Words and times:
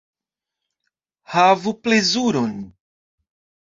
Havu 1.31 1.71
plezuron! 1.83 2.53